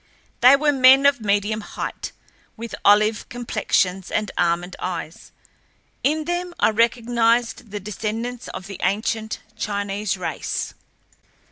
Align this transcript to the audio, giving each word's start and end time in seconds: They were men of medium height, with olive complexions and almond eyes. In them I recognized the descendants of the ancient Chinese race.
They 0.39 0.55
were 0.55 0.71
men 0.71 1.05
of 1.05 1.21
medium 1.21 1.61
height, 1.61 2.11
with 2.57 2.73
olive 2.83 3.29
complexions 3.29 4.09
and 4.09 4.31
almond 4.35 4.75
eyes. 4.79 5.31
In 6.03 6.25
them 6.25 6.55
I 6.59 6.71
recognized 6.71 7.69
the 7.69 7.79
descendants 7.79 8.47
of 8.47 8.65
the 8.65 8.81
ancient 8.83 9.41
Chinese 9.55 10.17
race. 10.17 10.73